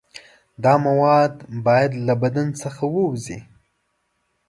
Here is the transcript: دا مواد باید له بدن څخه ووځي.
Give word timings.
دا 0.63 0.73
مواد 0.85 1.33
باید 1.65 1.91
له 2.07 2.13
بدن 2.23 2.47
څخه 2.61 2.83
ووځي. 2.93 3.39